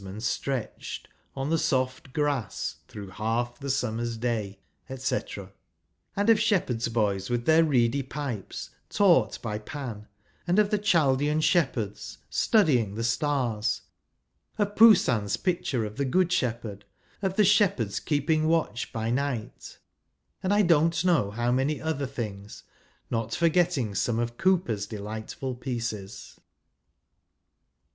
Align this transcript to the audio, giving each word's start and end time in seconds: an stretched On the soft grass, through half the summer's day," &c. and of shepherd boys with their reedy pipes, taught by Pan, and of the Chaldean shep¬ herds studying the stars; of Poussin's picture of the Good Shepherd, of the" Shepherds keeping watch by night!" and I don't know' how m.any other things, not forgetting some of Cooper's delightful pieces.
an 0.03 0.19
stretched 0.19 1.07
On 1.35 1.51
the 1.51 1.59
soft 1.59 2.11
grass, 2.11 2.77
through 2.87 3.09
half 3.09 3.59
the 3.59 3.69
summer's 3.69 4.17
day," 4.17 4.57
&c. 4.97 5.19
and 6.15 6.27
of 6.27 6.39
shepherd 6.39 6.83
boys 6.91 7.29
with 7.29 7.45
their 7.45 7.63
reedy 7.63 8.01
pipes, 8.01 8.71
taught 8.89 9.39
by 9.43 9.59
Pan, 9.59 10.07
and 10.47 10.57
of 10.57 10.71
the 10.71 10.79
Chaldean 10.79 11.39
shep¬ 11.39 11.75
herds 11.75 12.17
studying 12.31 12.95
the 12.95 13.03
stars; 13.03 13.83
of 14.57 14.75
Poussin's 14.75 15.37
picture 15.37 15.85
of 15.85 15.97
the 15.97 16.05
Good 16.05 16.31
Shepherd, 16.31 16.83
of 17.21 17.35
the" 17.35 17.45
Shepherds 17.55 17.99
keeping 17.99 18.47
watch 18.47 18.91
by 18.91 19.11
night!" 19.11 19.77
and 20.41 20.51
I 20.51 20.63
don't 20.63 21.05
know' 21.05 21.29
how 21.29 21.49
m.any 21.49 21.79
other 21.79 22.07
things, 22.07 22.63
not 23.11 23.35
forgetting 23.35 23.93
some 23.93 24.17
of 24.17 24.37
Cooper's 24.37 24.87
delightful 24.87 25.53
pieces. 25.53 26.39